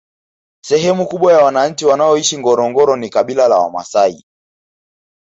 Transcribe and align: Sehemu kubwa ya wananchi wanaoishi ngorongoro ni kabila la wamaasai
Sehemu 0.65 1.07
kubwa 1.07 1.33
ya 1.33 1.43
wananchi 1.45 1.85
wanaoishi 1.85 2.37
ngorongoro 2.39 2.95
ni 2.95 3.09
kabila 3.09 3.47
la 3.47 3.57
wamaasai 3.57 4.25